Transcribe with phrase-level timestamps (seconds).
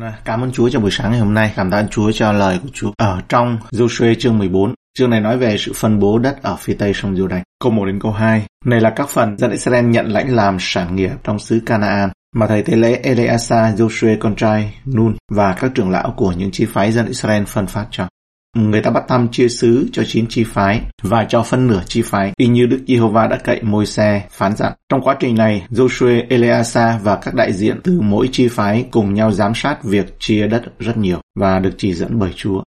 [0.00, 1.52] Con cảm ơn Chúa cho buổi sáng ngày hôm nay.
[1.56, 4.74] Cảm ơn Chúa cho lời của Chúa ở trong Joshua chương 14.
[4.98, 7.42] Chương này nói về sự phân bố đất ở phía tây sông Giô-đanh.
[7.60, 8.42] Câu 1 đến câu 2.
[8.64, 12.46] Này là các phần dân Israel nhận lãnh làm sản nghiệp trong xứ Canaan mà
[12.46, 16.64] thầy tế lễ Eleasa, Joshua con trai Nun và các trưởng lão của những chi
[16.64, 18.08] phái dân Israel phân phát cho.
[18.56, 22.02] Người ta bắt thăm chia sứ cho chín chi phái và cho phân nửa chi
[22.02, 24.72] phái, y như Đức Giê-hô-va đã cậy môi xe phán dặn.
[24.88, 29.14] Trong quá trình này, Joshua, Eleasa và các đại diện từ mỗi chi phái cùng
[29.14, 32.62] nhau giám sát việc chia đất rất nhiều và được chỉ dẫn bởi Chúa.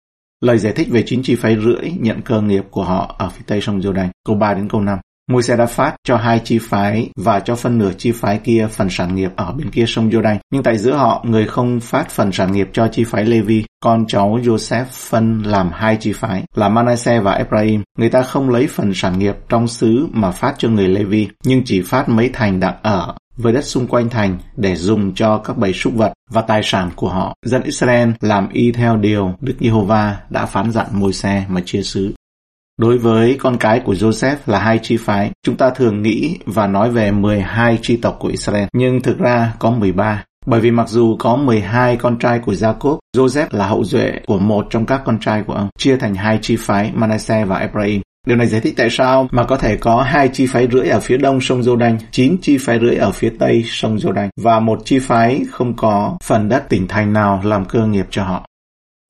[0.41, 3.43] Lời giải thích về chín chi phái rưỡi nhận cơ nghiệp của họ ở phía
[3.47, 4.99] tây sông Giô-đanh, câu 3 đến câu 5.
[5.31, 8.69] Môi xe đã phát cho hai chi phái và cho phân nửa chi phái kia
[8.73, 10.37] phần sản nghiệp ở bên kia sông Giô-đanh.
[10.53, 13.65] Nhưng tại giữa họ, người không phát phần sản nghiệp cho chi phái Levi.
[13.83, 17.83] Con cháu Joseph phân làm hai chi phái là Manasseh và Ephraim.
[17.99, 21.63] Người ta không lấy phần sản nghiệp trong xứ mà phát cho người Levi, nhưng
[21.65, 25.57] chỉ phát mấy thành đang ở với đất xung quanh thành để dùng cho các
[25.57, 27.35] bầy súc vật và tài sản của họ.
[27.47, 31.83] Dân Israel làm y theo điều Đức Giê-hô-va đã phán dặn môi xe mà chia
[31.83, 32.13] xứ.
[32.81, 36.67] Đối với con cái của Joseph là hai chi phái, chúng ta thường nghĩ và
[36.67, 40.25] nói về 12 chi tộc của Israel, nhưng thực ra có 13.
[40.47, 44.39] Bởi vì mặc dù có 12 con trai của Jacob, Joseph là hậu duệ của
[44.39, 48.03] một trong các con trai của ông, chia thành hai chi phái Manasseh và Ephraim.
[48.27, 51.01] Điều này giải thích tại sao mà có thể có hai chi phái rưỡi ở
[51.01, 54.81] phía đông sông Giô-đanh, chín chi phái rưỡi ở phía tây sông Giô-đanh và một
[54.85, 58.47] chi phái không có phần đất tỉnh thành nào làm cơ nghiệp cho họ.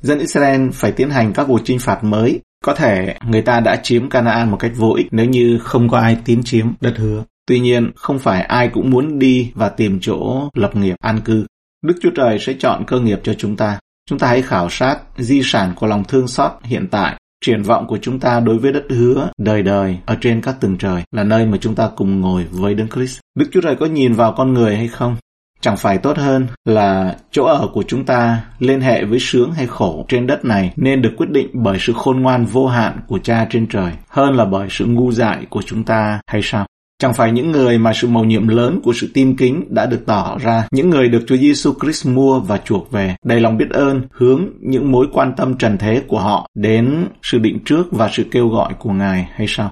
[0.03, 3.77] Dân Israel phải tiến hành các cuộc chinh phạt mới có thể người ta đã
[3.77, 7.25] chiếm Canaan một cách vô ích nếu như không có ai tiến chiếm đất hứa.
[7.47, 11.47] Tuy nhiên, không phải ai cũng muốn đi và tìm chỗ lập nghiệp an cư.
[11.87, 13.79] Đức Chúa Trời sẽ chọn cơ nghiệp cho chúng ta.
[14.09, 17.87] Chúng ta hãy khảo sát di sản của lòng thương xót hiện tại, triển vọng
[17.87, 21.25] của chúng ta đối với đất hứa đời đời ở trên các tầng trời là
[21.25, 23.21] nơi mà chúng ta cùng ngồi với Đấng Christ.
[23.39, 25.17] Đức Chúa Trời có nhìn vào con người hay không?
[25.61, 29.67] Chẳng phải tốt hơn là chỗ ở của chúng ta liên hệ với sướng hay
[29.67, 33.19] khổ trên đất này nên được quyết định bởi sự khôn ngoan vô hạn của
[33.19, 36.67] cha trên trời hơn là bởi sự ngu dại của chúng ta hay sao?
[36.99, 40.07] Chẳng phải những người mà sự mầu nhiệm lớn của sự tin kính đã được
[40.07, 43.71] tỏ ra, những người được Chúa Giêsu Christ mua và chuộc về, đầy lòng biết
[43.71, 48.09] ơn, hướng những mối quan tâm trần thế của họ đến sự định trước và
[48.13, 49.71] sự kêu gọi của Ngài hay sao?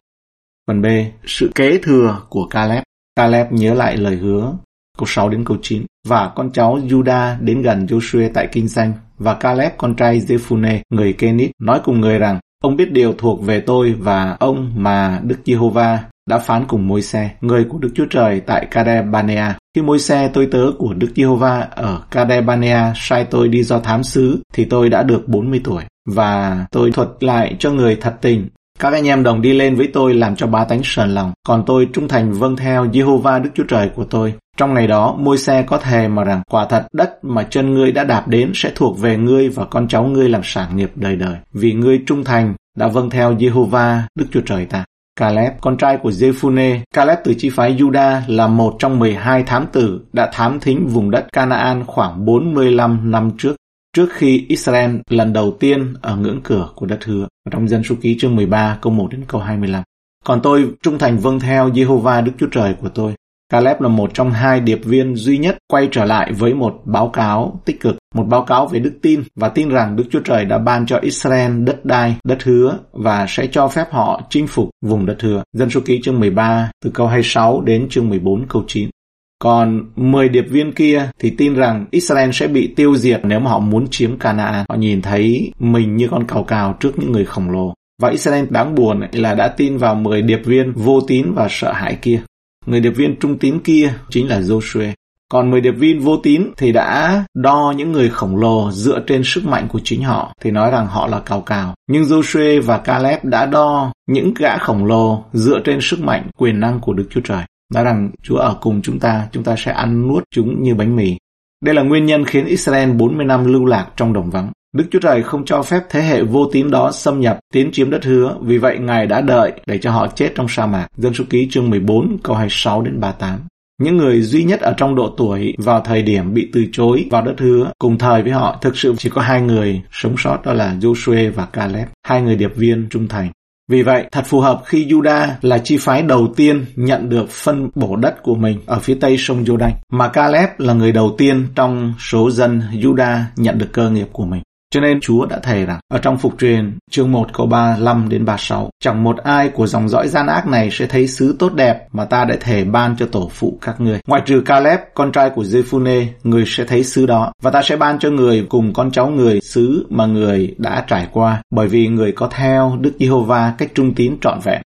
[0.66, 0.86] Phần B,
[1.26, 2.82] sự kế thừa của Caleb.
[3.16, 4.52] Caleb nhớ lại lời hứa
[4.98, 5.82] câu 6 đến câu 9.
[6.08, 10.80] Và con cháu Juda đến gần Joshua tại Kinh Xanh và Caleb con trai Zephune,
[10.90, 15.20] người Kenit, nói cùng người rằng, ông biết điều thuộc về tôi và ông mà
[15.22, 19.56] Đức Giê-hô-va đã phán cùng môi xe, người của Đức Chúa Trời tại Kadebanea.
[19.74, 24.02] Khi môi xe tôi tớ của Đức Giê-hô-va ở Kadebanea sai tôi đi do thám
[24.02, 25.82] sứ, thì tôi đã được 40 tuổi.
[26.08, 28.48] Và tôi thuật lại cho người thật tình
[28.78, 31.62] các anh em đồng đi lên với tôi làm cho ba tánh sờn lòng, còn
[31.66, 34.34] tôi trung thành vâng theo Jehovah Đức Chúa Trời của tôi.
[34.58, 37.92] Trong ngày đó, môi xe có thề mà rằng quả thật đất mà chân ngươi
[37.92, 41.16] đã đạp đến sẽ thuộc về ngươi và con cháu ngươi làm sản nghiệp đời
[41.16, 41.36] đời.
[41.52, 44.84] Vì ngươi trung thành đã vâng theo Jehovah Đức Chúa Trời ta.
[45.16, 49.66] Caleb, con trai của Jephune, Caleb từ chi phái Juda là một trong 12 thám
[49.72, 53.56] tử đã thám thính vùng đất Canaan khoảng 45 năm trước
[53.96, 57.94] trước khi Israel lần đầu tiên ở ngưỡng cửa của đất hứa trong dân số
[58.00, 59.82] ký chương 13 câu 1 đến câu 25.
[60.24, 63.14] Còn tôi trung thành vâng theo Jehovah Đức Chúa Trời của tôi.
[63.52, 67.08] Caleb là một trong hai điệp viên duy nhất quay trở lại với một báo
[67.08, 70.44] cáo tích cực, một báo cáo về đức tin và tin rằng Đức Chúa Trời
[70.44, 74.70] đã ban cho Israel đất đai, đất hứa và sẽ cho phép họ chinh phục
[74.84, 75.42] vùng đất hứa.
[75.52, 78.90] Dân số ký chương 13 từ câu 26 đến chương 14 câu 9.
[79.38, 83.50] Còn 10 điệp viên kia thì tin rằng Israel sẽ bị tiêu diệt nếu mà
[83.50, 84.64] họ muốn chiếm Canaan.
[84.68, 87.74] Họ nhìn thấy mình như con cào cào trước những người khổng lồ.
[88.02, 91.72] Và Israel đáng buồn là đã tin vào 10 điệp viên vô tín và sợ
[91.72, 92.20] hãi kia.
[92.68, 94.92] Người điệp viên trung tín kia chính là Joshua.
[95.30, 99.22] Còn 10 điệp viên vô tín thì đã đo những người khổng lồ dựa trên
[99.24, 101.74] sức mạnh của chính họ thì nói rằng họ là cào cào.
[101.90, 106.60] Nhưng Joshua và Caleb đã đo những gã khổng lồ dựa trên sức mạnh quyền
[106.60, 107.42] năng của Đức Chúa Trời
[107.74, 110.96] nói rằng Chúa ở cùng chúng ta, chúng ta sẽ ăn nuốt chúng như bánh
[110.96, 111.16] mì.
[111.64, 114.52] Đây là nguyên nhân khiến Israel 40 năm lưu lạc trong đồng vắng.
[114.72, 117.90] Đức Chúa Trời không cho phép thế hệ vô tín đó xâm nhập, tiến chiếm
[117.90, 120.86] đất hứa, vì vậy Ngài đã đợi để cho họ chết trong sa mạc.
[120.96, 123.40] Dân số ký chương 14 câu 26 đến 38.
[123.82, 127.22] Những người duy nhất ở trong độ tuổi vào thời điểm bị từ chối vào
[127.22, 130.52] đất hứa cùng thời với họ thực sự chỉ có hai người sống sót đó
[130.52, 133.30] là Joshua và Caleb, hai người điệp viên trung thành.
[133.70, 137.70] Vì vậy, thật phù hợp khi Juda là chi phái đầu tiên nhận được phân
[137.74, 141.46] bổ đất của mình ở phía tây sông Jordan, mà Caleb là người đầu tiên
[141.54, 144.42] trong số dân Juda nhận được cơ nghiệp của mình.
[144.74, 148.24] Cho nên Chúa đã thề rằng ở trong phục truyền chương 1 câu 35 đến
[148.24, 151.86] 36 chẳng một ai của dòng dõi gian ác này sẽ thấy sứ tốt đẹp
[151.92, 154.00] mà ta đã thề ban cho tổ phụ các người.
[154.06, 157.76] Ngoại trừ Caleb, con trai của Jephune, người sẽ thấy sứ đó và ta sẽ
[157.76, 161.88] ban cho người cùng con cháu người sứ mà người đã trải qua bởi vì
[161.88, 164.62] người có theo Đức Giê-hô-va cách trung tín trọn vẹn.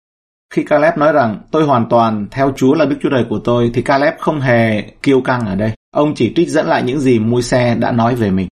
[0.54, 3.72] Khi Caleb nói rằng tôi hoàn toàn theo Chúa là Đức Chúa Trời của tôi
[3.74, 5.72] thì Caleb không hề kiêu căng ở đây.
[5.96, 8.48] Ông chỉ trích dẫn lại những gì Môi-se đã nói về mình.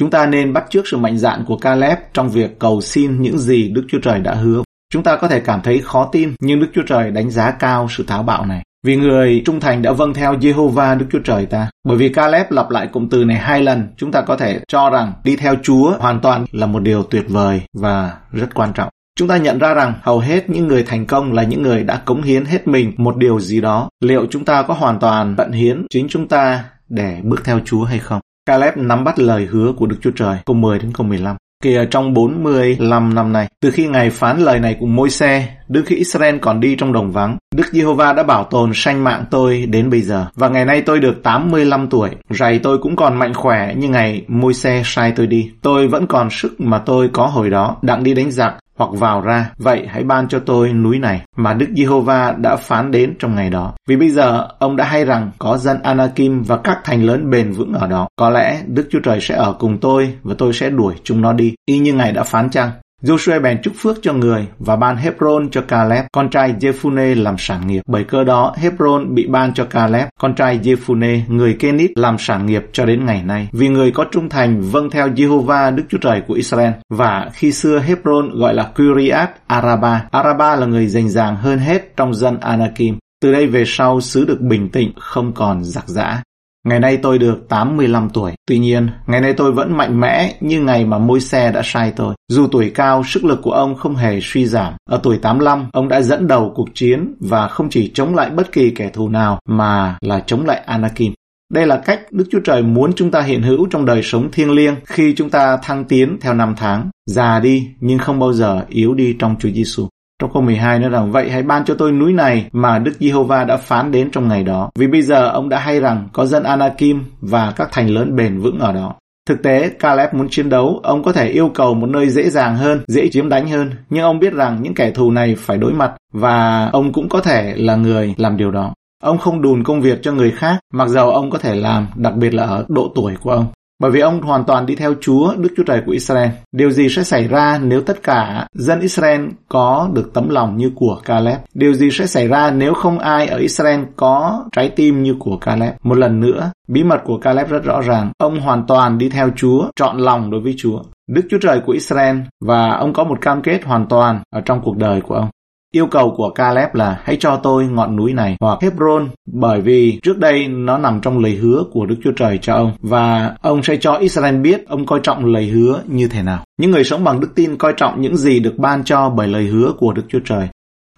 [0.00, 3.38] Chúng ta nên bắt chước sự mạnh dạn của Caleb trong việc cầu xin những
[3.38, 4.62] gì Đức Chúa Trời đã hứa.
[4.92, 7.86] Chúng ta có thể cảm thấy khó tin, nhưng Đức Chúa Trời đánh giá cao
[7.90, 8.62] sự tháo bạo này.
[8.86, 11.70] Vì người trung thành đã vâng theo Jehovah Đức Chúa Trời ta.
[11.84, 14.90] Bởi vì Caleb lặp lại cụm từ này hai lần, chúng ta có thể cho
[14.90, 18.88] rằng đi theo Chúa hoàn toàn là một điều tuyệt vời và rất quan trọng.
[19.18, 21.96] Chúng ta nhận ra rằng hầu hết những người thành công là những người đã
[21.96, 23.88] cống hiến hết mình một điều gì đó.
[24.00, 27.84] Liệu chúng ta có hoàn toàn tận hiến chính chúng ta để bước theo Chúa
[27.84, 28.20] hay không?
[28.46, 31.36] Caleb nắm bắt lời hứa của Đức Chúa Trời, câu 10 đến câu 15.
[31.62, 35.84] Kìa trong 45 năm này, từ khi Ngài phán lời này cùng môi xe, đứng
[35.84, 39.66] khi Israel còn đi trong đồng vắng, Đức Giê-hô-va đã bảo tồn sanh mạng tôi
[39.66, 40.26] đến bây giờ.
[40.34, 44.24] Và ngày nay tôi được 85 tuổi, rày tôi cũng còn mạnh khỏe như ngày
[44.28, 45.50] môi xe sai tôi đi.
[45.62, 49.20] Tôi vẫn còn sức mà tôi có hồi đó, đặng đi đánh giặc, hoặc vào
[49.20, 53.34] ra, vậy hãy ban cho tôi núi này mà Đức Giê-hô-va đã phán đến trong
[53.34, 53.74] ngày đó.
[53.88, 57.52] Vì bây giờ ông đã hay rằng có dân Anakim và các thành lớn bền
[57.52, 58.08] vững ở đó.
[58.16, 61.32] Có lẽ Đức Chúa Trời sẽ ở cùng tôi và tôi sẽ đuổi chúng nó
[61.32, 62.70] đi, y như Ngài đã phán chăng?
[63.04, 67.34] Joshua bèn chúc phước cho người và ban Hebron cho Caleb, con trai Jephunneh làm
[67.38, 67.82] sản nghiệp.
[67.86, 72.46] Bởi cơ đó, Hebron bị ban cho Caleb, con trai Jephunneh, người Kenit làm sản
[72.46, 73.48] nghiệp cho đến ngày nay.
[73.52, 76.72] Vì người có trung thành vâng theo Jehovah Đức Chúa Trời của Israel.
[76.90, 80.04] Và khi xưa Hebron gọi là Kiriat Araba.
[80.10, 82.98] Araba là người dành dàng hơn hết trong dân Anakim.
[83.22, 86.22] Từ đây về sau, xứ được bình tĩnh, không còn giặc giã.
[86.64, 88.32] Ngày nay tôi được 85 tuổi.
[88.46, 91.92] Tuy nhiên, ngày nay tôi vẫn mạnh mẽ như ngày mà môi xe đã sai
[91.96, 92.14] tôi.
[92.28, 94.72] Dù tuổi cao, sức lực của ông không hề suy giảm.
[94.90, 98.52] Ở tuổi 85, ông đã dẫn đầu cuộc chiến và không chỉ chống lại bất
[98.52, 101.12] kỳ kẻ thù nào mà là chống lại Anakin.
[101.52, 104.50] Đây là cách Đức Chúa Trời muốn chúng ta hiện hữu trong đời sống thiêng
[104.50, 108.64] liêng khi chúng ta thăng tiến theo năm tháng, già đi nhưng không bao giờ
[108.68, 109.88] yếu đi trong Chúa Giêsu.
[110.24, 113.44] Trong câu 12 nói rằng vậy hãy ban cho tôi núi này mà Đức Giê-hô-va
[113.44, 114.70] đã phán đến trong ngày đó.
[114.78, 118.38] Vì bây giờ ông đã hay rằng có dân Anakim và các thành lớn bền
[118.38, 118.94] vững ở đó.
[119.28, 122.56] Thực tế, Caleb muốn chiến đấu, ông có thể yêu cầu một nơi dễ dàng
[122.56, 123.70] hơn, dễ chiếm đánh hơn.
[123.90, 127.20] Nhưng ông biết rằng những kẻ thù này phải đối mặt và ông cũng có
[127.20, 128.74] thể là người làm điều đó.
[129.02, 132.14] Ông không đùn công việc cho người khác, mặc dầu ông có thể làm, đặc
[132.14, 133.46] biệt là ở độ tuổi của ông.
[133.80, 136.28] Bởi vì ông hoàn toàn đi theo Chúa, Đức Chúa Trời của Israel.
[136.52, 140.70] Điều gì sẽ xảy ra nếu tất cả dân Israel có được tấm lòng như
[140.74, 141.38] của Caleb?
[141.54, 145.36] Điều gì sẽ xảy ra nếu không ai ở Israel có trái tim như của
[145.36, 145.74] Caleb?
[145.82, 148.12] Một lần nữa, bí mật của Caleb rất rõ ràng.
[148.18, 150.82] Ông hoàn toàn đi theo Chúa, chọn lòng đối với Chúa.
[151.10, 154.60] Đức Chúa Trời của Israel và ông có một cam kết hoàn toàn ở trong
[154.64, 155.28] cuộc đời của ông.
[155.74, 159.98] Yêu cầu của Caleb là hãy cho tôi ngọn núi này hoặc Hebron, bởi vì
[160.02, 163.62] trước đây nó nằm trong lời hứa của Đức Chúa Trời cho ông, và ông
[163.62, 166.44] sẽ cho Israel biết ông coi trọng lời hứa như thế nào.
[166.60, 169.46] Những người sống bằng đức tin coi trọng những gì được ban cho bởi lời
[169.46, 170.48] hứa của Đức Chúa Trời,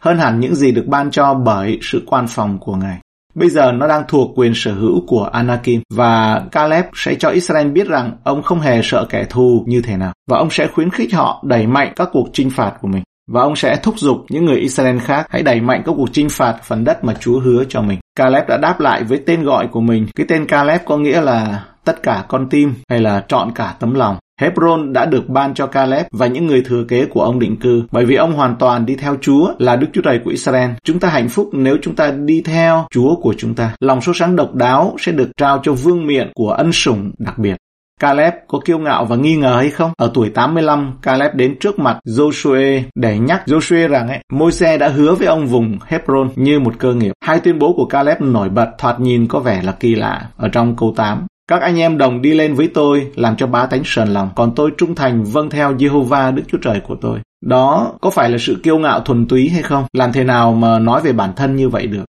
[0.03, 2.99] hơn hẳn những gì được ban cho bởi sự quan phòng của Ngài.
[3.35, 7.69] Bây giờ nó đang thuộc quyền sở hữu của Anakim, và Caleb sẽ cho Israel
[7.69, 10.91] biết rằng ông không hề sợ kẻ thù như thế nào, và ông sẽ khuyến
[10.91, 14.25] khích họ đẩy mạnh các cuộc chinh phạt của mình và ông sẽ thúc giục
[14.29, 17.41] những người Israel khác hãy đẩy mạnh các cuộc chinh phạt phần đất mà Chúa
[17.41, 17.99] hứa cho mình.
[18.17, 20.07] Caleb đã đáp lại với tên gọi của mình.
[20.17, 23.95] Cái tên Caleb có nghĩa là tất cả con tim hay là chọn cả tấm
[23.95, 24.17] lòng.
[24.41, 27.83] Hebron đã được ban cho Caleb và những người thừa kế của ông định cư
[27.91, 30.71] bởi vì ông hoàn toàn đi theo Chúa là Đức Chúa Trời của Israel.
[30.85, 33.77] Chúng ta hạnh phúc nếu chúng ta đi theo Chúa của chúng ta.
[33.81, 37.39] Lòng số sáng độc đáo sẽ được trao cho vương miện của ân sủng đặc
[37.39, 37.57] biệt.
[38.01, 39.93] Caleb có kiêu ngạo và nghi ngờ hay không?
[39.97, 44.89] Ở tuổi 85, Caleb đến trước mặt Joshua để nhắc Joshua rằng ấy, Môi-se đã
[44.89, 47.13] hứa với ông vùng Hebron như một cơ nghiệp.
[47.21, 50.49] Hai tuyên bố của Caleb nổi bật thoạt nhìn có vẻ là kỳ lạ ở
[50.49, 51.27] trong câu 8.
[51.49, 54.55] Các anh em đồng đi lên với tôi làm cho bá tánh sờn lòng, còn
[54.55, 57.19] tôi trung thành vâng theo Jehovah Đức Chúa Trời của tôi.
[57.45, 59.85] Đó có phải là sự kiêu ngạo thuần túy hay không?
[59.93, 62.05] Làm thế nào mà nói về bản thân như vậy được?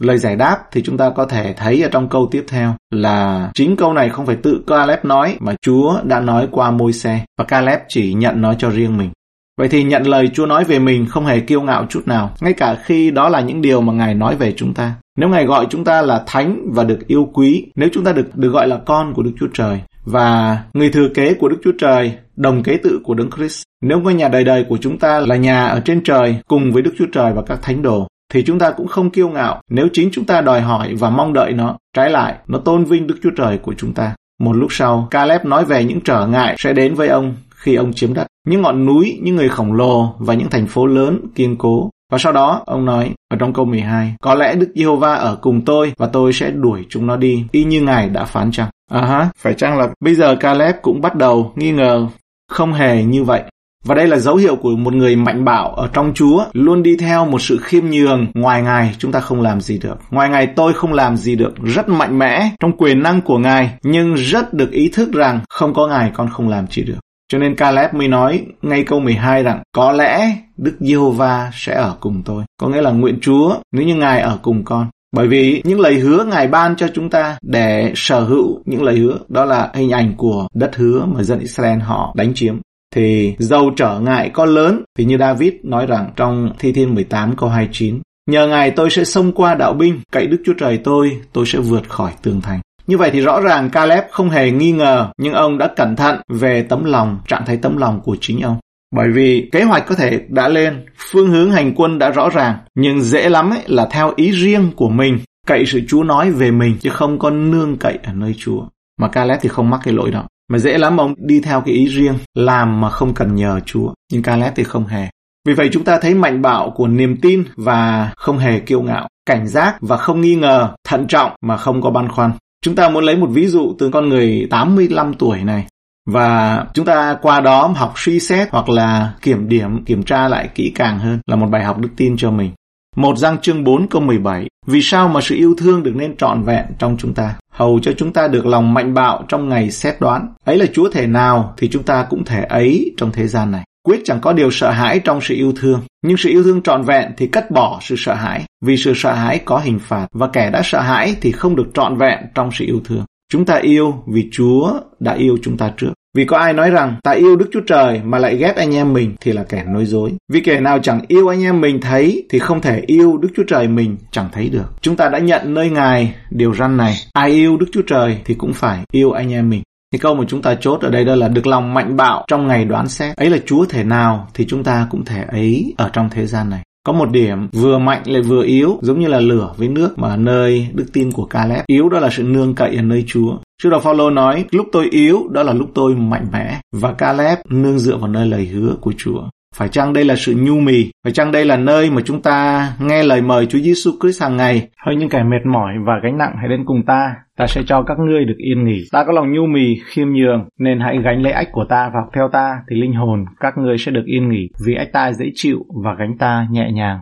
[0.00, 3.50] Lời giải đáp thì chúng ta có thể thấy ở trong câu tiếp theo là
[3.54, 7.24] chính câu này không phải tự Caleb nói mà Chúa đã nói qua môi xe
[7.38, 9.10] và Caleb chỉ nhận nó cho riêng mình.
[9.58, 12.52] Vậy thì nhận lời Chúa nói về mình không hề kiêu ngạo chút nào, ngay
[12.52, 14.92] cả khi đó là những điều mà Ngài nói về chúng ta.
[15.18, 18.36] Nếu Ngài gọi chúng ta là thánh và được yêu quý, nếu chúng ta được
[18.36, 21.72] được gọi là con của Đức Chúa Trời và người thừa kế của Đức Chúa
[21.78, 25.20] Trời, đồng kế tự của Đấng Christ, nếu ngôi nhà đời đời của chúng ta
[25.20, 28.42] là nhà ở trên trời cùng với Đức Chúa Trời và các thánh đồ, thì
[28.42, 31.52] chúng ta cũng không kiêu ngạo nếu chính chúng ta đòi hỏi và mong đợi
[31.52, 31.76] nó.
[31.96, 34.14] Trái lại, nó tôn vinh Đức Chúa Trời của chúng ta.
[34.40, 37.92] Một lúc sau, Caleb nói về những trở ngại sẽ đến với ông khi ông
[37.92, 38.26] chiếm đất.
[38.46, 41.90] Những ngọn núi, những người khổng lồ và những thành phố lớn kiên cố.
[42.12, 45.64] Và sau đó, ông nói ở trong câu 12, Có lẽ Đức Giê-hô-va ở cùng
[45.64, 48.68] tôi và tôi sẽ đuổi chúng nó đi, y như Ngài đã phán chăng?
[48.90, 52.06] À ha, phải chăng là bây giờ Caleb cũng bắt đầu nghi ngờ
[52.48, 53.42] không hề như vậy.
[53.84, 56.96] Và đây là dấu hiệu của một người mạnh bạo ở trong Chúa, luôn đi
[56.96, 58.26] theo một sự khiêm nhường.
[58.34, 59.98] Ngoài Ngài, chúng ta không làm gì được.
[60.10, 61.54] Ngoài Ngài, tôi không làm gì được.
[61.62, 65.74] Rất mạnh mẽ trong quyền năng của Ngài, nhưng rất được ý thức rằng không
[65.74, 66.98] có Ngài con không làm gì được.
[67.28, 71.96] Cho nên Caleb mới nói ngay câu 12 rằng có lẽ Đức Giê-hô-va sẽ ở
[72.00, 72.44] cùng tôi.
[72.60, 74.86] Có nghĩa là nguyện Chúa nếu như Ngài ở cùng con.
[75.16, 78.98] Bởi vì những lời hứa Ngài ban cho chúng ta để sở hữu những lời
[78.98, 82.60] hứa đó là hình ảnh của đất hứa mà dân Israel họ đánh chiếm
[82.94, 87.36] thì dầu trở ngại có lớn thì như David nói rằng trong Thi Thiên 18
[87.36, 91.20] câu 29 Nhờ Ngài tôi sẽ xông qua đạo binh, cậy Đức Chúa Trời tôi,
[91.32, 92.60] tôi sẽ vượt khỏi tường thành.
[92.86, 96.20] Như vậy thì rõ ràng Caleb không hề nghi ngờ, nhưng ông đã cẩn thận
[96.28, 98.58] về tấm lòng, trạng thái tấm lòng của chính ông.
[98.96, 102.58] Bởi vì kế hoạch có thể đã lên, phương hướng hành quân đã rõ ràng,
[102.74, 106.50] nhưng dễ lắm ấy là theo ý riêng của mình, cậy sự Chúa nói về
[106.50, 108.62] mình chứ không có nương cậy ở nơi Chúa.
[109.00, 110.26] Mà Caleb thì không mắc cái lỗi đó.
[110.50, 113.94] Mà dễ lắm ông đi theo cái ý riêng, làm mà không cần nhờ Chúa.
[114.12, 115.08] Nhưng Caleb thì không hề.
[115.46, 119.08] Vì vậy chúng ta thấy mạnh bạo của niềm tin và không hề kiêu ngạo,
[119.26, 122.30] cảnh giác và không nghi ngờ, thận trọng mà không có băn khoăn.
[122.62, 125.66] Chúng ta muốn lấy một ví dụ từ con người 85 tuổi này
[126.06, 130.48] và chúng ta qua đó học suy xét hoặc là kiểm điểm, kiểm tra lại
[130.54, 132.50] kỹ càng hơn là một bài học đức tin cho mình.
[132.96, 136.42] Một Giang chương 4 câu 17 Vì sao mà sự yêu thương được nên trọn
[136.42, 137.34] vẹn trong chúng ta?
[137.52, 140.34] Hầu cho chúng ta được lòng mạnh bạo trong ngày xét đoán.
[140.44, 143.64] Ấy là Chúa thể nào thì chúng ta cũng thể ấy trong thế gian này.
[143.82, 146.82] Quyết chẳng có điều sợ hãi trong sự yêu thương, nhưng sự yêu thương trọn
[146.82, 150.28] vẹn thì cắt bỏ sự sợ hãi, vì sự sợ hãi có hình phạt, và
[150.32, 153.04] kẻ đã sợ hãi thì không được trọn vẹn trong sự yêu thương.
[153.32, 155.92] Chúng ta yêu vì Chúa đã yêu chúng ta trước.
[156.16, 158.92] Vì có ai nói rằng, ta yêu Đức Chúa Trời mà lại ghét anh em
[158.92, 160.12] mình, thì là kẻ nói dối.
[160.32, 163.42] Vì kẻ nào chẳng yêu anh em mình thấy, thì không thể yêu Đức Chúa
[163.48, 164.72] Trời mình chẳng thấy được.
[164.80, 166.94] Chúng ta đã nhận nơi Ngài điều răn này.
[167.12, 169.62] Ai yêu Đức Chúa Trời thì cũng phải yêu anh em mình.
[169.92, 172.46] Thì câu mà chúng ta chốt ở đây đó là được lòng mạnh bạo trong
[172.46, 173.16] ngày đoán xét.
[173.16, 176.50] Ấy là Chúa thể nào thì chúng ta cũng thể ấy ở trong thế gian
[176.50, 176.60] này.
[176.86, 180.16] Có một điểm vừa mạnh lại vừa yếu, giống như là lửa với nước mà
[180.16, 181.64] nơi đức tin của Caleb.
[181.66, 183.36] Yếu đó là sự nương cậy ở nơi Chúa.
[183.62, 186.60] Sư đồ Phaolô nói, lúc tôi yếu, đó là lúc tôi mạnh mẽ.
[186.72, 189.22] Và Caleb nương dựa vào nơi lời hứa của Chúa.
[189.54, 190.90] Phải chăng đây là sự nhu mì?
[191.04, 194.36] Phải chăng đây là nơi mà chúng ta nghe lời mời Chúa Giêsu Christ hàng
[194.36, 194.68] ngày?
[194.86, 197.82] Hỡi những kẻ mệt mỏi và gánh nặng hãy đến cùng ta, ta sẽ cho
[197.82, 198.84] các ngươi được yên nghỉ.
[198.92, 202.00] Ta có lòng nhu mì, khiêm nhường, nên hãy gánh lấy ách của ta và
[202.00, 205.12] học theo ta, thì linh hồn các ngươi sẽ được yên nghỉ, vì ách ta
[205.12, 207.00] dễ chịu và gánh ta nhẹ nhàng.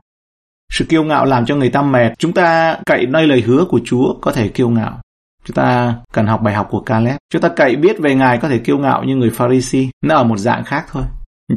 [0.73, 2.12] Sự kiêu ngạo làm cho người ta mệt.
[2.19, 5.00] Chúng ta cậy nơi lời hứa của Chúa có thể kiêu ngạo.
[5.45, 7.17] Chúng ta cần học bài học của Caleb.
[7.33, 9.87] Chúng ta cậy biết về Ngài có thể kiêu ngạo như người Pharisee.
[10.05, 11.02] Nó ở một dạng khác thôi.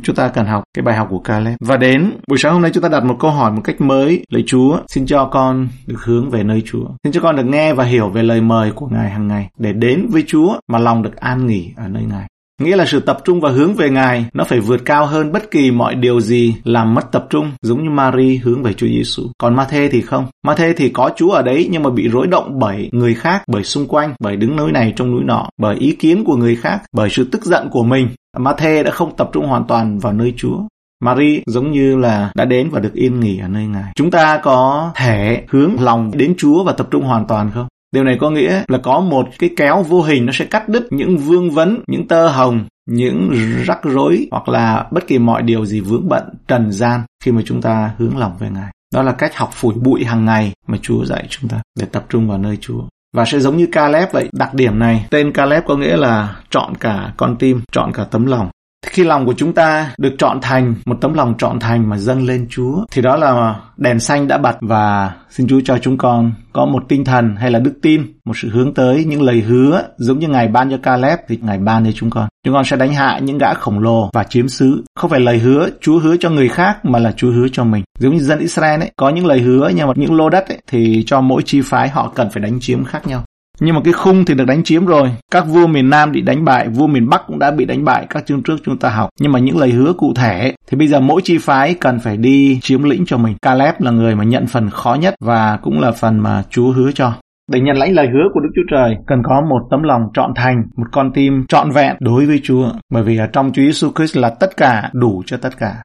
[0.04, 1.56] Chúng ta cần học cái bài học của Caleb.
[1.60, 4.26] Và đến buổi sáng hôm nay chúng ta đặt một câu hỏi một cách mới.
[4.30, 6.86] Lạy Chúa, xin cho con được hướng về nơi Chúa.
[7.04, 9.50] Xin cho con được nghe và hiểu về lời mời của Ngài hàng ngày.
[9.58, 12.28] Để đến với Chúa mà lòng được an nghỉ ở nơi Ngài.
[12.64, 15.52] Nghĩa là sự tập trung và hướng về Ngài nó phải vượt cao hơn bất
[15.52, 19.24] kỳ mọi điều gì làm mất tập trung, giống như Mary hướng về Chúa Giêsu.
[19.38, 20.26] Còn Ma-thê thì không.
[20.48, 23.64] Ma-thê thì có Chúa ở đấy nhưng mà bị rối động bởi người khác, bởi
[23.64, 26.82] xung quanh, bởi đứng núi này trong núi nọ, bởi ý kiến của người khác,
[26.94, 28.08] bởi sự tức giận của mình.
[28.38, 30.58] Ma-thê đã không tập trung hoàn toàn vào nơi Chúa.
[31.04, 33.92] Marie giống như là đã đến và được yên nghỉ ở nơi Ngài.
[33.96, 37.68] Chúng ta có thể hướng lòng đến Chúa và tập trung hoàn toàn không?
[37.92, 40.88] Điều này có nghĩa là có một cái kéo vô hình nó sẽ cắt đứt
[40.92, 43.32] những vương vấn, những tơ hồng, những
[43.66, 47.42] rắc rối hoặc là bất kỳ mọi điều gì vướng bận, trần gian khi mà
[47.46, 48.72] chúng ta hướng lòng về Ngài.
[48.94, 52.06] Đó là cách học phủi bụi hàng ngày mà Chúa dạy chúng ta để tập
[52.10, 52.84] trung vào nơi Chúa.
[53.16, 56.76] Và sẽ giống như Caleb vậy, đặc điểm này, tên Caleb có nghĩa là chọn
[56.76, 58.50] cả con tim, chọn cả tấm lòng.
[58.88, 62.26] Khi lòng của chúng ta được chọn thành một tấm lòng chọn thành mà dâng
[62.26, 66.32] lên Chúa thì đó là đèn xanh đã bật và xin Chúa cho chúng con
[66.54, 69.84] có một tinh thần hay là đức tin, một sự hướng tới những lời hứa
[69.98, 72.28] giống như Ngài ban cho Caleb thì Ngài ban cho chúng con.
[72.46, 74.84] Chúng con sẽ đánh hạ những gã khổng lồ và chiếm xứ.
[74.96, 77.84] Không phải lời hứa Chúa hứa cho người khác mà là Chúa hứa cho mình.
[78.00, 80.58] Giống như dân Israel ấy, có những lời hứa nhưng mà những lô đất ấy,
[80.68, 83.24] thì cho mỗi chi phái họ cần phải đánh chiếm khác nhau.
[83.64, 85.12] Nhưng mà cái khung thì được đánh chiếm rồi.
[85.32, 88.06] Các vua miền Nam bị đánh bại, vua miền Bắc cũng đã bị đánh bại
[88.10, 89.10] các chương trước chúng ta học.
[89.20, 92.18] Nhưng mà những lời hứa cụ thể thì bây giờ mỗi chi phái cần phải
[92.18, 93.36] đi chiếm lĩnh cho mình.
[93.42, 96.92] Caleb là người mà nhận phần khó nhất và cũng là phần mà Chúa hứa
[96.92, 97.14] cho.
[97.52, 100.32] Để nhận lãnh lời hứa của Đức Chúa Trời cần có một tấm lòng trọn
[100.36, 102.72] thành, một con tim trọn vẹn đối với Chúa.
[102.92, 105.76] Bởi vì ở trong Chúa Giêsu Christ là tất cả đủ cho tất cả.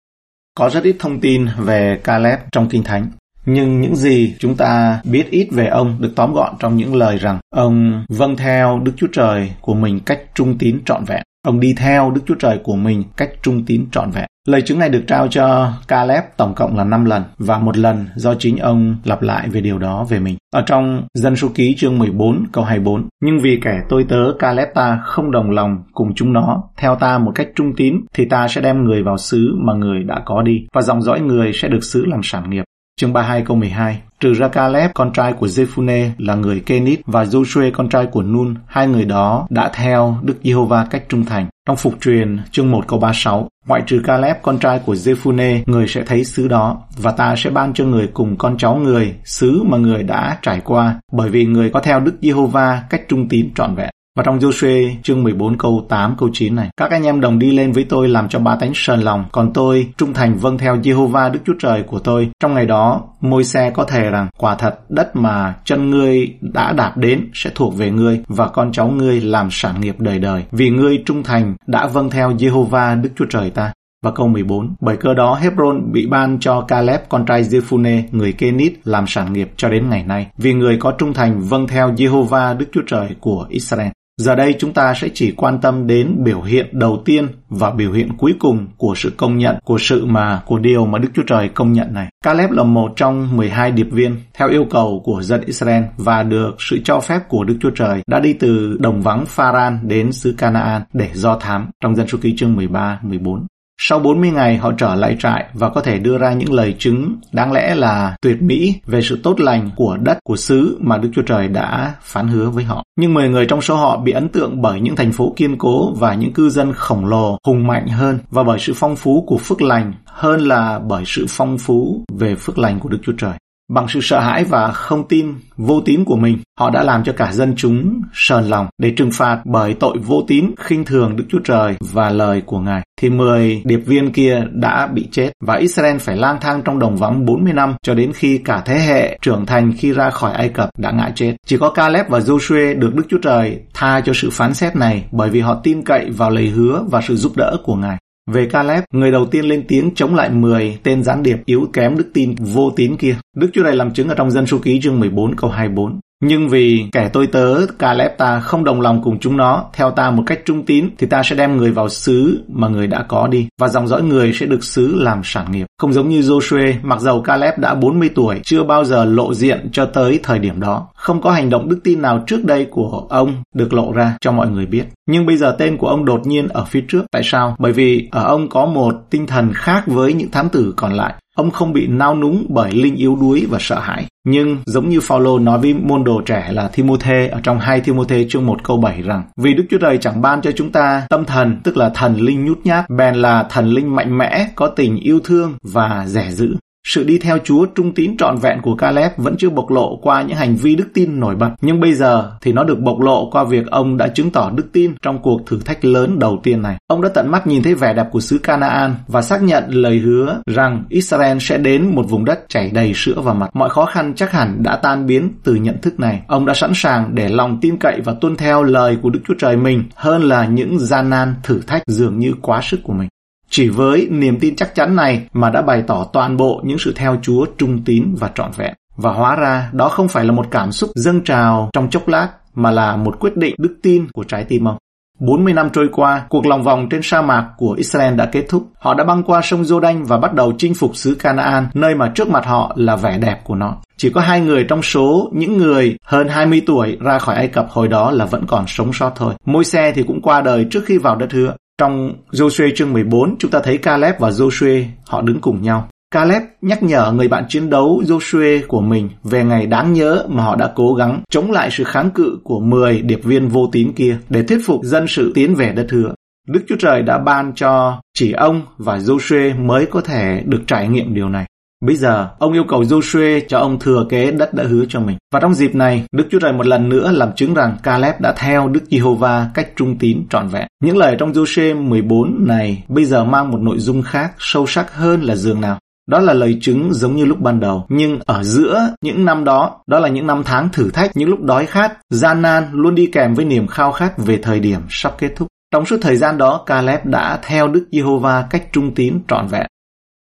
[0.58, 3.06] Có rất ít thông tin về Caleb trong Kinh Thánh.
[3.46, 7.18] Nhưng những gì chúng ta biết ít về ông được tóm gọn trong những lời
[7.18, 11.22] rằng, ông vâng theo Đức Chúa Trời của mình cách trung tín trọn vẹn.
[11.46, 14.24] Ông đi theo Đức Chúa Trời của mình cách trung tín trọn vẹn.
[14.48, 18.06] Lời chứng này được trao cho Caleb tổng cộng là 5 lần, và một lần
[18.14, 20.36] do chính ông lặp lại về điều đó về mình.
[20.54, 24.68] Ở trong Dân số ký chương 14 câu 24 Nhưng vì kẻ tôi tớ, Caleb
[24.74, 28.48] ta, không đồng lòng cùng chúng nó, theo ta một cách trung tín, thì ta
[28.48, 31.68] sẽ đem người vào xứ mà người đã có đi, và dòng dõi người sẽ
[31.68, 32.64] được xứ làm sản nghiệp.
[33.00, 37.24] Chương 32 câu 12 Trừ ra Caleb, con trai của Zephune là người Kenit và
[37.24, 41.46] Joshua, con trai của Nun, hai người đó đã theo Đức Giê-hô-va cách trung thành.
[41.66, 45.88] Trong phục truyền, chương 1 câu 36, ngoại trừ Caleb, con trai của Zephune, người
[45.88, 49.62] sẽ thấy xứ đó, và ta sẽ ban cho người cùng con cháu người, xứ
[49.66, 53.50] mà người đã trải qua, bởi vì người có theo Đức Giê-hô-va cách trung tín
[53.54, 53.90] trọn vẹn.
[54.16, 57.50] Và trong Joshua chương 14 câu 8 câu 9 này, các anh em đồng đi
[57.52, 60.76] lên với tôi làm cho ba tánh sờn lòng, còn tôi trung thành vâng theo
[60.76, 62.30] Jehovah Đức Chúa Trời của tôi.
[62.40, 66.72] Trong ngày đó, môi xe có thể rằng quả thật đất mà chân ngươi đã
[66.72, 70.44] đạp đến sẽ thuộc về ngươi và con cháu ngươi làm sản nghiệp đời đời.
[70.52, 73.72] Vì ngươi trung thành đã vâng theo Jehovah Đức Chúa Trời ta.
[74.02, 78.32] Và câu 14, bởi cơ đó Hebron bị ban cho Caleb con trai Jephune, người
[78.32, 81.92] Kenit, làm sản nghiệp cho đến ngày nay, vì người có trung thành vâng theo
[81.92, 83.90] Jehovah Đức Chúa Trời của Israel.
[84.20, 87.92] Giờ đây chúng ta sẽ chỉ quan tâm đến biểu hiện đầu tiên và biểu
[87.92, 91.22] hiện cuối cùng của sự công nhận, của sự mà, của điều mà Đức Chúa
[91.26, 92.08] Trời công nhận này.
[92.24, 96.56] Caleb là một trong 12 điệp viên theo yêu cầu của dân Israel và được
[96.58, 100.34] sự cho phép của Đức Chúa Trời đã đi từ đồng vắng Pharan đến xứ
[100.38, 103.46] Canaan để do thám trong dân số ký chương 13, 14.
[103.78, 107.16] Sau 40 ngày, họ trở lại trại và có thể đưa ra những lời chứng
[107.32, 111.08] đáng lẽ là tuyệt mỹ về sự tốt lành của đất của xứ mà Đức
[111.14, 112.82] Chúa Trời đã phán hứa với họ.
[112.96, 115.92] Nhưng 10 người trong số họ bị ấn tượng bởi những thành phố kiên cố
[115.94, 119.38] và những cư dân khổng lồ, hùng mạnh hơn và bởi sự phong phú của
[119.38, 123.32] phước lành hơn là bởi sự phong phú về phước lành của Đức Chúa Trời.
[123.68, 127.12] Bằng sự sợ hãi và không tin vô tín của mình, họ đã làm cho
[127.12, 131.24] cả dân chúng sờn lòng để trừng phạt bởi tội vô tín, khinh thường Đức
[131.28, 132.82] Chúa Trời và lời của Ngài.
[133.00, 136.96] Thì 10 điệp viên kia đã bị chết và Israel phải lang thang trong đồng
[136.96, 140.48] vắng 40 năm cho đến khi cả thế hệ trưởng thành khi ra khỏi Ai
[140.48, 141.36] Cập đã ngã chết.
[141.46, 145.04] Chỉ có Caleb và Joshua được Đức Chúa Trời tha cho sự phán xét này
[145.12, 147.96] bởi vì họ tin cậy vào lời hứa và sự giúp đỡ của Ngài.
[148.32, 151.96] Về Caleb, người đầu tiên lên tiếng chống lại 10 tên gián điệp yếu kém
[151.96, 153.16] đức tin vô tín kia.
[153.36, 156.00] Đức Chúa này làm chứng ở trong dân số ký chương 14 câu 24.
[156.22, 160.10] Nhưng vì kẻ tôi tớ Caleb ta không đồng lòng cùng chúng nó theo ta
[160.10, 163.28] một cách trung tín thì ta sẽ đem người vào xứ mà người đã có
[163.28, 165.66] đi và dòng dõi người sẽ được xứ làm sản nghiệp.
[165.78, 169.68] Không giống như Joshua, mặc dầu Caleb đã 40 tuổi, chưa bao giờ lộ diện
[169.72, 170.88] cho tới thời điểm đó.
[170.94, 174.32] Không có hành động đức tin nào trước đây của ông được lộ ra cho
[174.32, 174.84] mọi người biết.
[175.08, 177.04] Nhưng bây giờ tên của ông đột nhiên ở phía trước.
[177.12, 177.56] Tại sao?
[177.58, 181.14] Bởi vì ở ông có một tinh thần khác với những thám tử còn lại.
[181.36, 184.06] Ông không bị nao núng bởi linh yếu đuối và sợ hãi.
[184.24, 188.26] Nhưng giống như Phaolô nói với môn đồ trẻ là Timôthê ở trong 2 Timôthê
[188.28, 191.24] chương 1 câu 7 rằng, Vì Đức Chúa Trời chẳng ban cho chúng ta tâm
[191.24, 194.96] thần, tức là thần linh nhút nhát, bèn là thần linh mạnh mẽ, có tình
[194.96, 196.56] yêu thương và rẻ dữ.
[196.88, 200.22] Sự đi theo Chúa trung tín trọn vẹn của Caleb vẫn chưa bộc lộ qua
[200.22, 203.30] những hành vi đức tin nổi bật, nhưng bây giờ thì nó được bộc lộ
[203.30, 206.62] qua việc ông đã chứng tỏ đức tin trong cuộc thử thách lớn đầu tiên
[206.62, 206.76] này.
[206.86, 209.98] Ông đã tận mắt nhìn thấy vẻ đẹp của xứ Canaan và xác nhận lời
[209.98, 213.48] hứa rằng Israel sẽ đến một vùng đất chảy đầy sữa và mật.
[213.54, 216.22] Mọi khó khăn chắc hẳn đã tan biến từ nhận thức này.
[216.26, 219.34] Ông đã sẵn sàng để lòng tin cậy và tuân theo lời của Đức Chúa
[219.38, 223.08] Trời mình hơn là những gian nan thử thách dường như quá sức của mình.
[223.50, 226.92] Chỉ với niềm tin chắc chắn này mà đã bày tỏ toàn bộ những sự
[226.96, 228.74] theo Chúa trung tín và trọn vẹn.
[228.96, 232.28] Và hóa ra đó không phải là một cảm xúc dâng trào trong chốc lát
[232.54, 234.76] mà là một quyết định đức tin của trái tim ông.
[235.18, 238.68] 40 năm trôi qua, cuộc lòng vòng trên sa mạc của Israel đã kết thúc.
[238.78, 242.12] Họ đã băng qua sông Jordan và bắt đầu chinh phục xứ Canaan, nơi mà
[242.14, 243.76] trước mặt họ là vẻ đẹp của nó.
[243.96, 247.66] Chỉ có hai người trong số những người hơn 20 tuổi ra khỏi Ai Cập
[247.70, 249.34] hồi đó là vẫn còn sống sót thôi.
[249.44, 251.54] Môi xe thì cũng qua đời trước khi vào đất hứa.
[251.80, 255.88] Trong Joshua chương 14, chúng ta thấy Caleb và Joshua họ đứng cùng nhau.
[256.10, 260.42] Caleb nhắc nhở người bạn chiến đấu Joshua của mình về ngày đáng nhớ mà
[260.42, 263.92] họ đã cố gắng chống lại sự kháng cự của 10 điệp viên vô tín
[263.92, 266.14] kia để thuyết phục dân sự tiến về đất hứa.
[266.48, 270.88] Đức Chúa Trời đã ban cho chỉ ông và Joshua mới có thể được trải
[270.88, 271.46] nghiệm điều này.
[271.84, 275.16] Bây giờ, ông yêu cầu Joshua cho ông thừa kế đất đã hứa cho mình.
[275.32, 278.34] Và trong dịp này, Đức Chúa Trời một lần nữa làm chứng rằng Caleb đã
[278.36, 280.66] theo Đức Giê-hô-va cách trung tín trọn vẹn.
[280.82, 284.94] Những lời trong Joshua 14 này bây giờ mang một nội dung khác, sâu sắc
[284.94, 285.78] hơn là dường nào.
[286.10, 289.78] Đó là lời chứng giống như lúc ban đầu, nhưng ở giữa những năm đó,
[289.86, 293.06] đó là những năm tháng thử thách, những lúc đói khát, gian nan luôn đi
[293.06, 295.48] kèm với niềm khao khát về thời điểm sắp kết thúc.
[295.72, 299.66] Trong suốt thời gian đó, Caleb đã theo Đức Giê-hô-va cách trung tín trọn vẹn.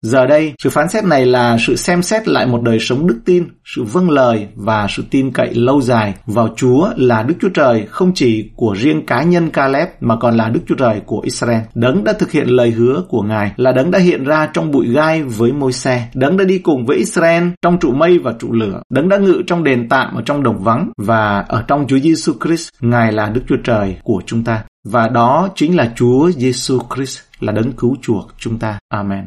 [0.03, 3.19] Giờ đây, sự phán xét này là sự xem xét lại một đời sống đức
[3.25, 7.49] tin, sự vâng lời và sự tin cậy lâu dài vào Chúa là Đức Chúa
[7.49, 11.21] Trời không chỉ của riêng cá nhân Caleb mà còn là Đức Chúa Trời của
[11.23, 11.61] Israel.
[11.75, 14.87] Đấng đã thực hiện lời hứa của Ngài là đấng đã hiện ra trong bụi
[14.93, 16.07] gai với môi xe.
[16.13, 18.81] Đấng đã đi cùng với Israel trong trụ mây và trụ lửa.
[18.89, 22.33] Đấng đã ngự trong đền tạm ở trong đồng vắng và ở trong Chúa Giêsu
[22.45, 24.63] Christ, Ngài là Đức Chúa Trời của chúng ta.
[24.85, 28.79] Và đó chính là Chúa Giêsu Christ là đấng cứu chuộc chúng ta.
[28.89, 29.25] Amen.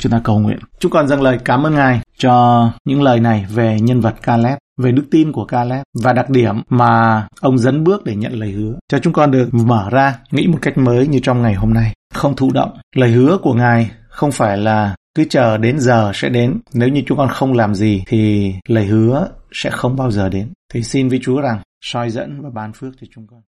[0.00, 0.58] Chúng ta cầu nguyện.
[0.78, 4.58] Chúng con dâng lời cảm ơn Ngài cho những lời này về nhân vật Caleb,
[4.82, 8.50] về đức tin của Caleb và đặc điểm mà ông dẫn bước để nhận lời
[8.50, 8.74] hứa.
[8.88, 11.92] Cho chúng con được mở ra, nghĩ một cách mới như trong ngày hôm nay.
[12.14, 12.70] Không thụ động.
[12.96, 16.60] Lời hứa của Ngài không phải là cứ chờ đến giờ sẽ đến.
[16.74, 20.52] Nếu như chúng con không làm gì thì lời hứa sẽ không bao giờ đến.
[20.72, 23.40] Thì xin với Chúa rằng soi dẫn và ban phước cho chúng con.